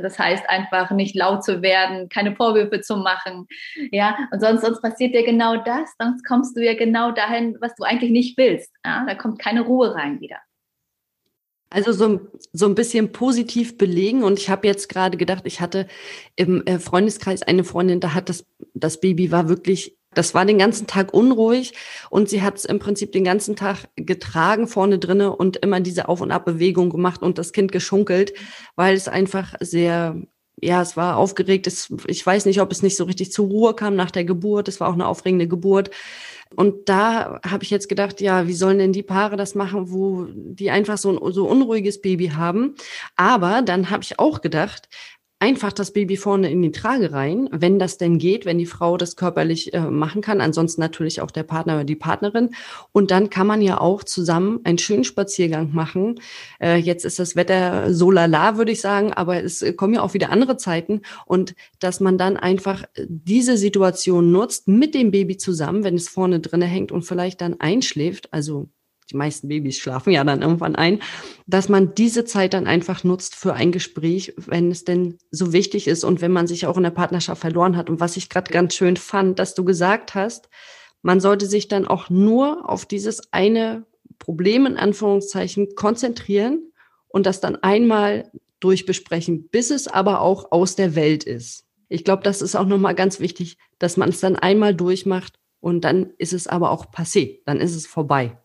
[0.00, 3.48] das heißt einfach nicht laut zu werden, keine Vorwürfe zu machen.
[3.90, 7.74] Ja, und sonst, sonst passiert ja genau das, sonst kommst du ja genau dahin, was
[7.74, 8.72] du eigentlich nicht willst.
[8.84, 10.36] Ja, da kommt keine Ruhe rein wieder.
[11.72, 12.20] Also so,
[12.52, 14.22] so ein bisschen positiv belegen.
[14.22, 15.86] Und ich habe jetzt gerade gedacht, ich hatte
[16.36, 20.58] im äh, Freundeskreis eine Freundin, da hat das, das Baby war wirklich, das war den
[20.58, 21.72] ganzen Tag unruhig
[22.10, 26.08] und sie hat es im Prinzip den ganzen Tag getragen vorne drinne und immer diese
[26.08, 28.34] Auf- und Abbewegung gemacht und das Kind geschunkelt,
[28.76, 30.20] weil es einfach sehr
[30.60, 31.66] ja, es war aufgeregt.
[31.66, 34.68] Es, ich weiß nicht, ob es nicht so richtig zur Ruhe kam nach der Geburt.
[34.68, 35.90] Es war auch eine aufregende Geburt.
[36.56, 40.26] Und da habe ich jetzt gedacht, ja, wie sollen denn die Paare das machen, wo
[40.30, 42.74] die einfach so ein so unruhiges Baby haben?
[43.16, 44.88] Aber dann habe ich auch gedacht,
[45.42, 48.96] einfach das Baby vorne in die Trage rein, wenn das denn geht, wenn die Frau
[48.96, 50.40] das körperlich äh, machen kann.
[50.40, 52.50] Ansonsten natürlich auch der Partner oder die Partnerin.
[52.92, 56.20] Und dann kann man ja auch zusammen einen schönen Spaziergang machen.
[56.60, 60.14] Äh, jetzt ist das Wetter so lala, würde ich sagen, aber es kommen ja auch
[60.14, 61.00] wieder andere Zeiten.
[61.26, 66.38] Und dass man dann einfach diese Situation nutzt mit dem Baby zusammen, wenn es vorne
[66.38, 68.32] drinne hängt und vielleicht dann einschläft.
[68.32, 68.68] Also
[69.12, 71.00] die meisten Babys schlafen ja dann irgendwann ein,
[71.46, 75.86] dass man diese Zeit dann einfach nutzt für ein Gespräch, wenn es denn so wichtig
[75.86, 77.90] ist und wenn man sich auch in der Partnerschaft verloren hat.
[77.90, 80.48] Und was ich gerade ganz schön fand, dass du gesagt hast,
[81.02, 83.84] man sollte sich dann auch nur auf dieses eine
[84.18, 86.72] Problem in Anführungszeichen konzentrieren
[87.08, 91.66] und das dann einmal durchbesprechen, bis es aber auch aus der Welt ist.
[91.88, 95.82] Ich glaube, das ist auch nochmal ganz wichtig, dass man es dann einmal durchmacht und
[95.82, 98.38] dann ist es aber auch passé, dann ist es vorbei.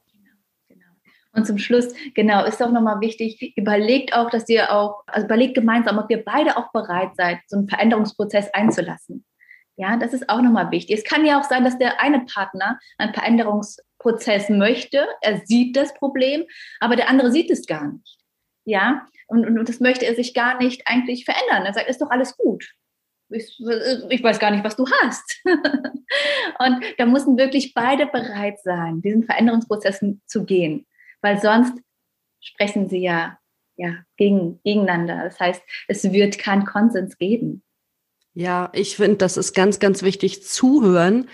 [1.38, 5.54] Und zum Schluss, genau, ist auch nochmal wichtig, überlegt auch, dass ihr auch, also überlegt
[5.54, 9.23] gemeinsam, ob ihr beide auch bereit seid, so einen Veränderungsprozess einzulassen.
[9.76, 10.97] Ja, das ist auch nochmal wichtig.
[10.97, 15.93] Es kann ja auch sein, dass der eine Partner einen Veränderungsprozess möchte, er sieht das
[15.93, 16.43] Problem,
[16.80, 18.17] aber der andere sieht es gar nicht.
[18.65, 21.67] Ja, und, und, und das möchte er sich gar nicht eigentlich verändern.
[21.67, 22.73] Er sagt, ist doch alles gut.
[23.30, 23.60] Ich,
[24.10, 25.41] ich, weiß gar nicht, was du hast.
[25.45, 30.88] und da müssen wirklich beide bereit sein, diesen Veränderungsprozess zu gehen
[31.21, 31.73] weil sonst
[32.39, 33.38] sprechen sie ja,
[33.75, 35.23] ja gegen, gegeneinander.
[35.23, 37.63] Das heißt, es wird keinen Konsens geben.
[38.34, 41.27] Ja, ich finde, das ist ganz, ganz wichtig zuhören,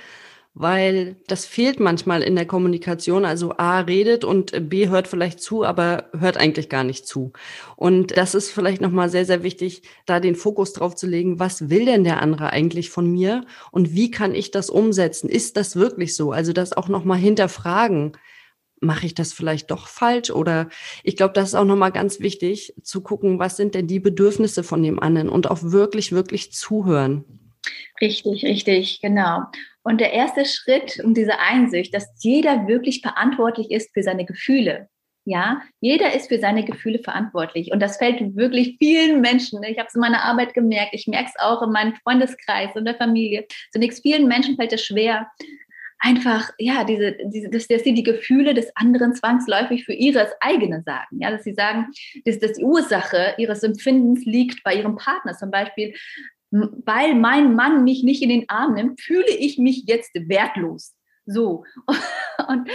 [0.53, 3.25] weil das fehlt manchmal in der Kommunikation.
[3.25, 7.33] Also A redet und B hört vielleicht zu, aber hört eigentlich gar nicht zu.
[7.75, 11.69] Und das ist vielleicht nochmal sehr, sehr wichtig, da den Fokus drauf zu legen, was
[11.69, 15.27] will denn der andere eigentlich von mir und wie kann ich das umsetzen?
[15.27, 16.31] Ist das wirklich so?
[16.31, 18.13] Also das auch nochmal hinterfragen.
[18.83, 20.29] Mache ich das vielleicht doch falsch?
[20.29, 20.69] Oder
[21.03, 24.63] ich glaube, das ist auch nochmal ganz wichtig, zu gucken, was sind denn die Bedürfnisse
[24.63, 27.23] von dem anderen und auch wirklich, wirklich zuhören.
[28.01, 29.43] Richtig, richtig, genau.
[29.83, 34.89] Und der erste Schritt um diese Einsicht, dass jeder wirklich verantwortlich ist für seine Gefühle.
[35.25, 37.71] Ja, jeder ist für seine Gefühle verantwortlich.
[37.71, 39.63] Und das fällt wirklich vielen Menschen.
[39.63, 40.93] Ich habe es in meiner Arbeit gemerkt.
[40.93, 43.45] Ich merke es auch in meinem Freundeskreis und der Familie.
[43.71, 45.27] Zunächst vielen Menschen fällt es schwer,
[46.03, 50.83] einfach, ja, diese, diese, dass, dass sie die Gefühle des anderen zwangsläufig für ihres eigene
[50.85, 51.19] sagen.
[51.19, 51.87] Ja, dass sie sagen,
[52.25, 55.33] dass, dass die Ursache ihres Empfindens liegt bei ihrem Partner.
[55.33, 55.95] Zum Beispiel,
[56.51, 60.93] weil mein Mann mich nicht in den Arm nimmt, fühle ich mich jetzt wertlos.
[61.25, 61.63] So.
[62.49, 62.69] Und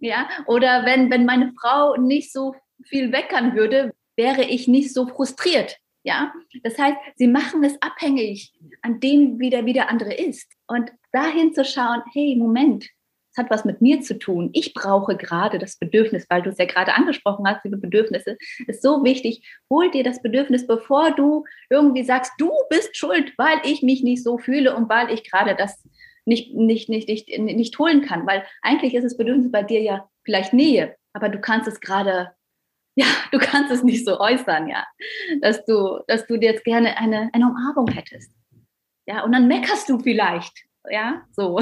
[0.00, 5.06] ja, oder wenn, wenn meine Frau nicht so viel weckern würde, wäre ich nicht so
[5.06, 5.76] frustriert.
[6.04, 6.32] Ja,
[6.64, 10.52] das heißt, sie machen es abhängig an dem, wie der, wie der andere ist.
[10.66, 12.88] Und dahin zu schauen, hey, Moment,
[13.32, 14.50] es hat was mit mir zu tun.
[14.52, 18.36] Ich brauche gerade das Bedürfnis, weil du es ja gerade angesprochen hast, diese Bedürfnisse,
[18.66, 19.48] ist so wichtig.
[19.70, 24.22] Hol dir das Bedürfnis, bevor du irgendwie sagst, du bist schuld, weil ich mich nicht
[24.22, 25.82] so fühle und weil ich gerade das
[26.24, 28.26] nicht, nicht, nicht, nicht, nicht holen kann.
[28.26, 32.32] Weil eigentlich ist das Bedürfnis bei dir ja vielleicht Nähe, aber du kannst es gerade,
[32.94, 34.84] ja, du kannst es nicht so äußern, ja,
[35.40, 38.32] dass du, dass du jetzt gerne eine, eine Umarmung hättest.
[39.06, 41.60] Ja, und dann meckerst du vielleicht, ja, so.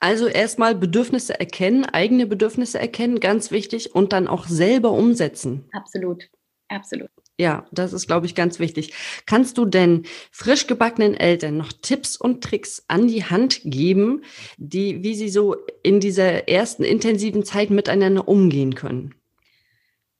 [0.00, 5.64] Also erstmal Bedürfnisse erkennen, eigene Bedürfnisse erkennen, ganz wichtig, und dann auch selber umsetzen.
[5.72, 6.28] Absolut,
[6.68, 7.08] absolut.
[7.38, 8.92] Ja, das ist, glaube ich, ganz wichtig.
[9.24, 14.22] Kannst du denn frisch gebackenen Eltern noch Tipps und Tricks an die Hand geben,
[14.58, 19.14] die, wie sie so in dieser ersten intensiven Zeit miteinander umgehen können?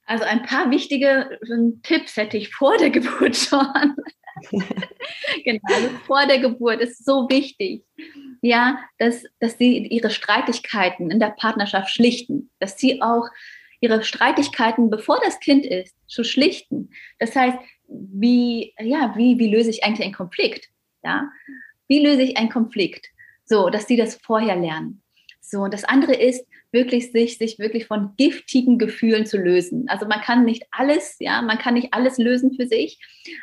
[0.06, 1.38] Also ein paar wichtige
[1.82, 3.96] Tipps hätte ich vor der Geburt schon.
[5.44, 7.84] genau, also vor der Geburt ist so wichtig
[8.44, 13.30] ja, dass, dass sie ihre Streitigkeiten in der Partnerschaft schlichten, dass sie auch
[13.80, 16.90] ihre Streitigkeiten, bevor das Kind ist, zu schlichten.
[17.18, 17.56] Das heißt,
[17.88, 20.68] wie, ja, wie, wie löse ich eigentlich einen Konflikt?
[21.02, 21.30] Ja,
[21.88, 23.06] wie löse ich einen Konflikt?
[23.46, 25.02] So, dass sie das vorher lernen.
[25.40, 29.86] So, und das andere ist, wirklich sich, sich wirklich von giftigen Gefühlen zu lösen.
[29.88, 32.98] Also man kann nicht alles, ja, man kann nicht alles lösen für sich,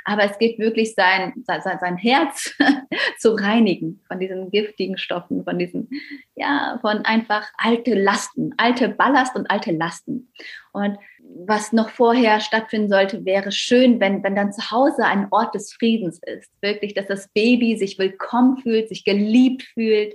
[0.06, 2.54] aber es geht wirklich sein, sein, sein Herz
[3.18, 5.90] zu reinigen von diesen giftigen Stoffen, von diesen,
[6.36, 10.32] ja, von einfach alte Lasten, alte Ballast und alte Lasten.
[10.74, 10.98] Und
[11.46, 15.74] was noch vorher stattfinden sollte, wäre schön, wenn, wenn dann zu Hause ein Ort des
[15.74, 16.52] Friedens ist.
[16.62, 20.14] Wirklich, dass das Baby sich willkommen fühlt, sich geliebt fühlt,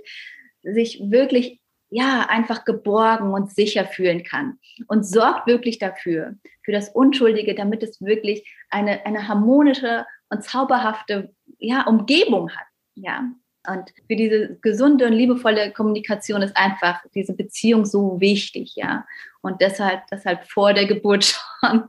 [0.63, 4.59] sich wirklich ja, einfach geborgen und sicher fühlen kann.
[4.87, 11.33] Und sorgt wirklich dafür, für das Unschuldige, damit es wirklich eine, eine harmonische und zauberhafte
[11.59, 12.67] ja, Umgebung hat.
[12.95, 13.23] Ja.
[13.69, 19.05] Und für diese gesunde und liebevolle Kommunikation ist einfach diese Beziehung so wichtig, ja.
[19.41, 21.23] Und deshalb, deshalb vor der Geburt
[21.61, 21.83] schon,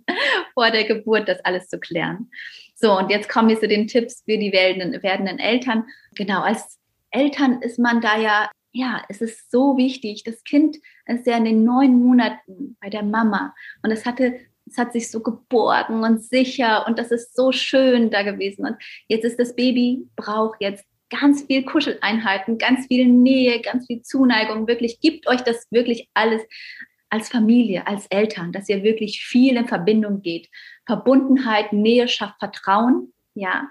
[0.55, 2.31] vor der Geburt das alles zu klären.
[2.75, 5.85] So, und jetzt kommen wir zu den Tipps für die werdenden, werdenden Eltern.
[6.15, 6.79] Genau, als
[7.11, 10.25] Eltern ist man da ja ja, es ist so wichtig.
[10.25, 14.77] Das Kind ist ja in den neun Monaten bei der Mama und es hatte, es
[14.77, 18.67] hat sich so geborgen und sicher und das ist so schön da gewesen.
[18.67, 18.77] Und
[19.09, 24.67] jetzt ist das Baby, braucht jetzt ganz viel Kuscheleinheiten, ganz viel Nähe, ganz viel Zuneigung.
[24.67, 26.43] Wirklich, gibt euch das wirklich alles
[27.11, 30.49] als Familie, als Eltern, dass ihr wirklich viel in Verbindung geht.
[30.87, 33.69] Verbundenheit, Nähe schafft Vertrauen, ja.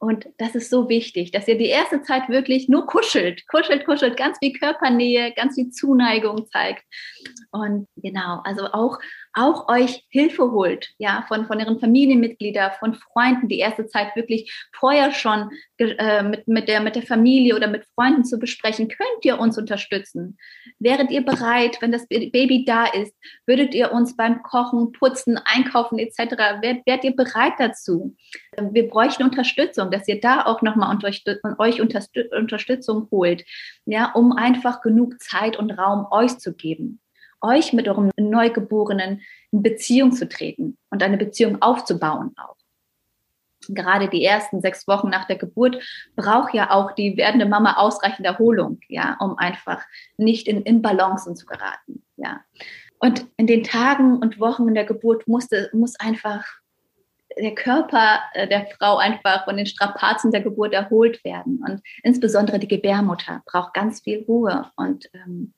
[0.00, 4.16] Und das ist so wichtig, dass ihr die erste Zeit wirklich nur kuschelt, kuschelt, kuschelt,
[4.16, 6.84] ganz viel Körpernähe, ganz viel Zuneigung zeigt.
[7.50, 8.98] Und genau, also auch,
[9.38, 14.52] auch euch Hilfe holt, ja, von, von ihren Familienmitgliedern, von Freunden, die erste Zeit wirklich
[14.72, 18.88] vorher schon äh, mit, mit, der, mit der Familie oder mit Freunden zu besprechen.
[18.88, 20.38] Könnt ihr uns unterstützen?
[20.78, 23.14] Wäret ihr bereit, wenn das Baby da ist,
[23.46, 26.18] würdet ihr uns beim Kochen, Putzen, Einkaufen etc.,
[26.60, 28.16] wärt, wärt ihr bereit dazu?
[28.60, 31.10] Wir bräuchten Unterstützung, dass ihr da auch nochmal unter,
[31.58, 33.44] euch Unterstützung holt,
[33.86, 37.00] ja, um einfach genug Zeit und Raum euch zu geben
[37.40, 42.56] euch mit eurem Neugeborenen in Beziehung zu treten und eine Beziehung aufzubauen auch.
[43.68, 45.82] Gerade die ersten sechs Wochen nach der Geburt
[46.16, 49.84] braucht ja auch die werdende Mama ausreichend Erholung, ja, um einfach
[50.16, 52.40] nicht in Inbalancen zu geraten, ja.
[53.00, 56.44] Und in den Tagen und Wochen in der Geburt musste, muss einfach
[57.40, 61.62] der Körper äh, der Frau einfach von den Strapazen der Geburt erholt werden.
[61.66, 65.54] Und insbesondere die Gebärmutter braucht ganz viel Ruhe und, ähm,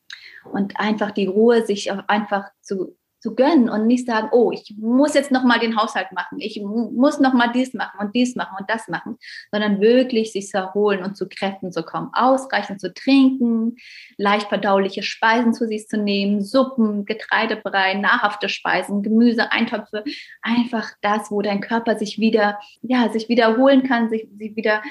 [0.52, 5.14] und einfach die Ruhe, sich einfach zu zu gönnen und nicht sagen, oh, ich muss
[5.14, 8.56] jetzt noch mal den Haushalt machen, ich muss noch mal dies machen und dies machen
[8.58, 9.18] und das machen,
[9.52, 13.76] sondern wirklich sich zu erholen und zu Kräften zu kommen, ausreichend zu trinken,
[14.16, 20.02] leicht verdauliche Speisen zu sich zu nehmen, Suppen, Getreidebrei, nahrhafte Speisen, Gemüse, Eintöpfe,
[20.40, 24.82] einfach das, wo dein Körper sich wieder, ja, sich wiederholen kann, sich, sich wieder,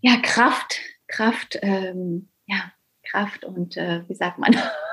[0.00, 2.72] ja, Kraft, Kraft, ähm, ja,
[3.04, 4.56] Kraft und äh, wie sagt man?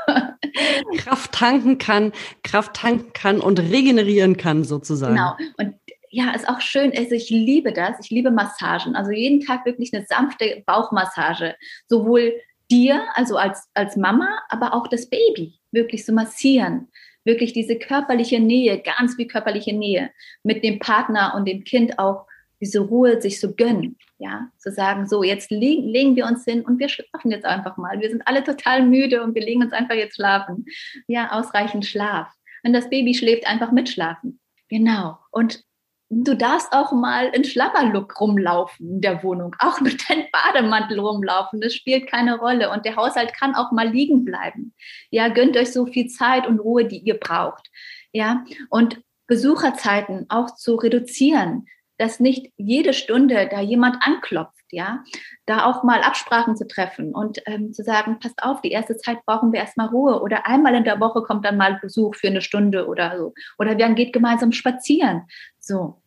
[0.97, 2.12] Kraft tanken kann,
[2.43, 5.15] Kraft tanken kann und regenerieren kann sozusagen.
[5.15, 5.36] Genau.
[5.57, 5.75] Und
[6.10, 6.91] ja, ist auch schön.
[6.95, 7.97] Also ich liebe das.
[8.01, 8.95] Ich liebe Massagen.
[8.95, 11.55] Also jeden Tag wirklich eine sanfte Bauchmassage.
[11.88, 12.33] Sowohl
[12.71, 16.89] dir, also als, als Mama, aber auch das Baby wirklich zu massieren.
[17.23, 20.12] Wirklich diese körperliche Nähe, ganz viel körperliche Nähe
[20.43, 22.25] mit dem Partner und dem Kind auch
[22.62, 26.63] diese Ruhe sich so gönnen, ja, zu sagen, so jetzt legen, legen wir uns hin
[26.65, 28.00] und wir schlafen jetzt einfach mal.
[28.00, 30.65] Wir sind alle total müde und wir legen uns einfach jetzt schlafen.
[31.08, 32.32] Ja, ausreichend Schlaf.
[32.63, 34.39] Und das Baby schläft einfach mitschlafen.
[34.70, 35.17] Genau.
[35.32, 35.63] Und
[36.10, 41.62] du darfst auch mal in Schlabberlook rumlaufen in der Wohnung, auch mit deinem Bademantel rumlaufen.
[41.62, 42.72] Das spielt keine Rolle.
[42.72, 44.74] Und der Haushalt kann auch mal liegen bleiben.
[45.12, 47.70] Ja, gönnt euch so viel Zeit und Ruhe, die ihr braucht.
[48.12, 55.03] Ja, und Besucherzeiten auch zu reduzieren dass nicht jede Stunde da jemand anklopft, ja,
[55.45, 59.25] da auch mal Absprachen zu treffen und ähm, zu sagen, passt auf, die erste Zeit
[59.25, 62.41] brauchen wir erstmal Ruhe oder einmal in der Woche kommt dann mal Besuch für eine
[62.41, 65.23] Stunde oder so oder wir geht gemeinsam spazieren,
[65.60, 66.01] so.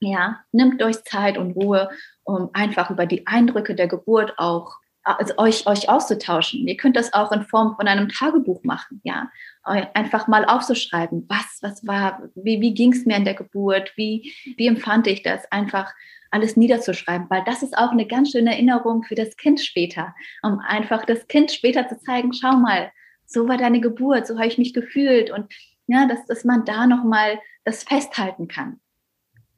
[0.00, 1.90] Ja, nimmt euch Zeit und Ruhe,
[2.22, 6.66] um einfach über die Eindrücke der Geburt auch also euch, euch auszutauschen.
[6.66, 9.30] Ihr könnt das auch in Form von einem Tagebuch machen, ja.
[9.62, 14.32] Einfach mal aufzuschreiben, was, was war, wie, wie ging es mir in der Geburt, wie,
[14.56, 15.92] wie empfand ich das, einfach
[16.30, 20.60] alles niederzuschreiben, weil das ist auch eine ganz schöne Erinnerung für das Kind später, um
[20.60, 22.92] einfach das Kind später zu zeigen, schau mal,
[23.26, 25.52] so war deine Geburt, so habe ich mich gefühlt und
[25.86, 28.80] ja, dass, dass man da nochmal das festhalten kann.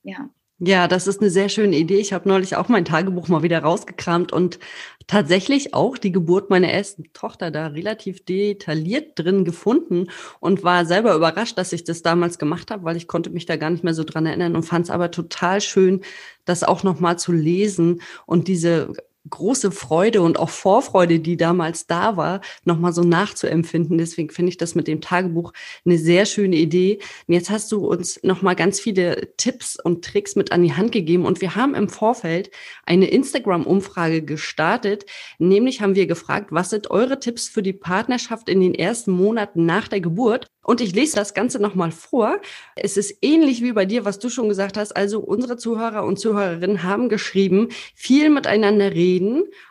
[0.02, 0.30] Ja.
[0.62, 2.00] Ja, das ist eine sehr schöne Idee.
[2.00, 4.58] Ich habe neulich auch mein Tagebuch mal wieder rausgekramt und
[5.06, 11.14] tatsächlich auch die Geburt meiner ersten Tochter da relativ detailliert drin gefunden und war selber
[11.14, 13.94] überrascht, dass ich das damals gemacht habe, weil ich konnte mich da gar nicht mehr
[13.94, 16.02] so dran erinnern und fand es aber total schön,
[16.44, 18.92] das auch noch mal zu lesen und diese
[19.30, 23.98] große Freude und auch Vorfreude, die damals da war, nochmal so nachzuempfinden.
[23.98, 25.52] Deswegen finde ich das mit dem Tagebuch
[25.84, 26.98] eine sehr schöne Idee.
[27.26, 30.92] Und jetzt hast du uns nochmal ganz viele Tipps und Tricks mit an die Hand
[30.92, 32.50] gegeben und wir haben im Vorfeld
[32.84, 35.06] eine Instagram-Umfrage gestartet.
[35.38, 39.66] Nämlich haben wir gefragt, was sind eure Tipps für die Partnerschaft in den ersten Monaten
[39.66, 40.46] nach der Geburt?
[40.62, 42.38] Und ich lese das Ganze nochmal vor.
[42.76, 44.92] Es ist ähnlich wie bei dir, was du schon gesagt hast.
[44.92, 49.19] Also unsere Zuhörer und Zuhörerinnen haben geschrieben, viel miteinander reden,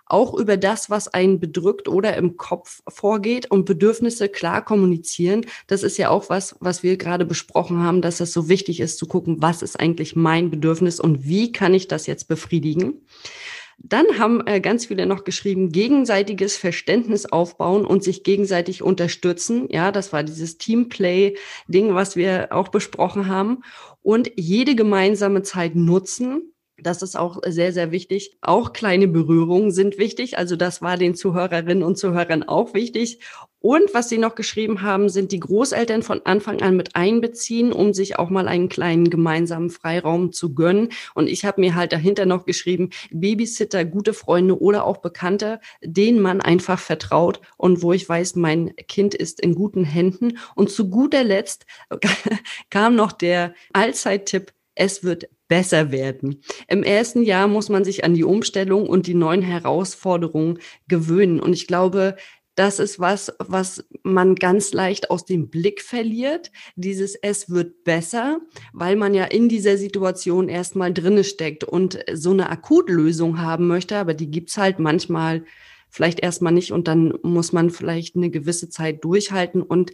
[0.05, 5.45] auch über das, was einen bedrückt oder im Kopf vorgeht und Bedürfnisse klar kommunizieren.
[5.67, 8.97] Das ist ja auch was, was wir gerade besprochen haben, dass es so wichtig ist
[8.97, 13.01] zu gucken, was ist eigentlich mein Bedürfnis und wie kann ich das jetzt befriedigen.
[13.81, 19.67] Dann haben äh, ganz viele noch geschrieben, gegenseitiges Verständnis aufbauen und sich gegenseitig unterstützen.
[19.69, 23.63] Ja, das war dieses Teamplay-Ding, was wir auch besprochen haben.
[24.01, 28.37] Und jede gemeinsame Zeit nutzen, das ist auch sehr, sehr wichtig.
[28.41, 30.37] Auch kleine Berührungen sind wichtig.
[30.37, 33.19] Also das war den Zuhörerinnen und Zuhörern auch wichtig.
[33.61, 37.93] Und was Sie noch geschrieben haben, sind die Großeltern von Anfang an mit einbeziehen, um
[37.93, 40.89] sich auch mal einen kleinen gemeinsamen Freiraum zu gönnen.
[41.13, 46.21] Und ich habe mir halt dahinter noch geschrieben, Babysitter, gute Freunde oder auch Bekannte, denen
[46.21, 50.37] man einfach vertraut und wo ich weiß, mein Kind ist in guten Händen.
[50.55, 51.65] Und zu guter Letzt
[52.69, 56.41] kam noch der Allzeit-Tipp, es wird besser werden.
[56.69, 61.41] Im ersten Jahr muss man sich an die Umstellung und die neuen Herausforderungen gewöhnen.
[61.41, 62.15] Und ich glaube,
[62.55, 66.51] das ist was, was man ganz leicht aus dem Blick verliert.
[66.75, 68.39] Dieses es wird besser,
[68.73, 73.95] weil man ja in dieser Situation erstmal drinne steckt und so eine Akutlösung haben möchte,
[73.97, 75.45] aber die gibt's halt manchmal
[75.89, 79.61] vielleicht erstmal nicht und dann muss man vielleicht eine gewisse Zeit durchhalten.
[79.61, 79.91] Und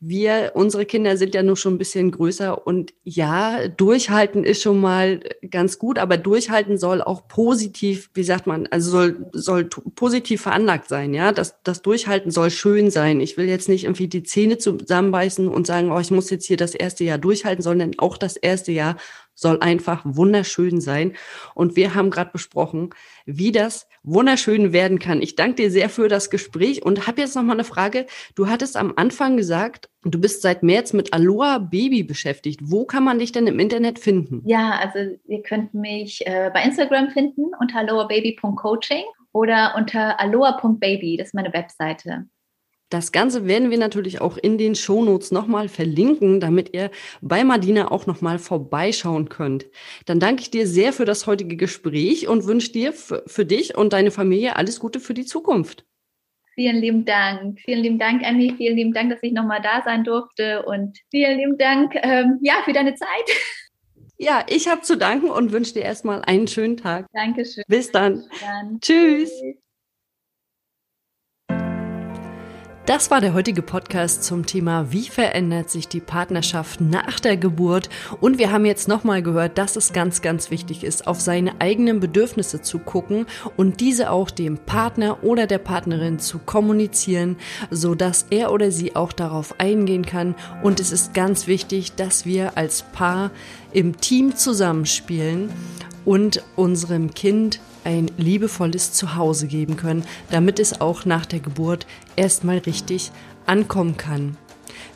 [0.00, 4.80] wir, unsere Kinder sind ja nur schon ein bisschen größer und ja, durchhalten ist schon
[4.80, 10.42] mal ganz gut, aber durchhalten soll auch positiv, wie sagt man, also soll, soll positiv
[10.42, 11.32] veranlagt sein, ja.
[11.32, 13.20] Das, das Durchhalten soll schön sein.
[13.20, 16.56] Ich will jetzt nicht irgendwie die Zähne zusammenbeißen und sagen, oh, ich muss jetzt hier
[16.56, 18.96] das erste Jahr durchhalten, sondern auch das erste Jahr
[19.42, 21.14] soll einfach wunderschön sein.
[21.54, 22.90] Und wir haben gerade besprochen,
[23.26, 25.22] wie das wunderschön werden kann.
[25.22, 28.06] Ich danke dir sehr für das Gespräch und habe jetzt noch mal eine Frage.
[28.34, 32.60] Du hattest am Anfang gesagt, du bist seit März mit Aloha Baby beschäftigt.
[32.62, 34.42] Wo kann man dich denn im Internet finden?
[34.46, 41.28] Ja, also ihr könnt mich äh, bei Instagram finden unter alohababy.coaching oder unter aloha.baby, das
[41.28, 42.26] ist meine Webseite.
[42.92, 46.90] Das Ganze werden wir natürlich auch in den Shownotes nochmal verlinken, damit ihr
[47.22, 49.64] bei Madina auch nochmal vorbeischauen könnt.
[50.04, 53.94] Dann danke ich dir sehr für das heutige Gespräch und wünsche dir für dich und
[53.94, 55.86] deine Familie alles Gute für die Zukunft.
[56.54, 57.60] Vielen lieben Dank.
[57.60, 58.54] Vielen lieben Dank, Annie.
[58.58, 60.62] Vielen lieben Dank, dass ich nochmal da sein durfte.
[60.64, 63.08] Und vielen lieben Dank ähm, ja, für deine Zeit.
[64.18, 67.06] Ja, ich habe zu danken und wünsche dir erstmal einen schönen Tag.
[67.12, 67.64] Dankeschön.
[67.66, 68.18] Bis dann.
[68.18, 68.78] Bis dann.
[68.80, 69.30] Tschüss.
[69.30, 69.62] Tschüss.
[72.84, 77.88] Das war der heutige Podcast zum Thema, wie verändert sich die Partnerschaft nach der Geburt.
[78.20, 82.00] Und wir haben jetzt nochmal gehört, dass es ganz, ganz wichtig ist, auf seine eigenen
[82.00, 83.26] Bedürfnisse zu gucken
[83.56, 87.36] und diese auch dem Partner oder der Partnerin zu kommunizieren,
[87.70, 90.34] so dass er oder sie auch darauf eingehen kann.
[90.64, 93.30] Und es ist ganz wichtig, dass wir als Paar
[93.72, 95.50] im Team zusammenspielen
[96.04, 102.58] und unserem Kind ein liebevolles Zuhause geben können, damit es auch nach der Geburt erstmal
[102.58, 103.10] richtig
[103.46, 104.36] ankommen kann.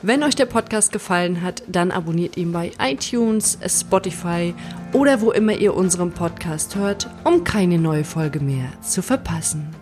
[0.03, 4.55] Wenn euch der Podcast gefallen hat, dann abonniert ihn bei iTunes, Spotify
[4.93, 9.76] oder wo immer ihr unseren Podcast hört, um keine neue Folge mehr zu verpassen.